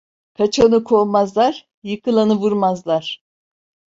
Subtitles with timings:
[0.33, 3.23] Kaçanı kovmazlar, yıkılanı vurmazlar.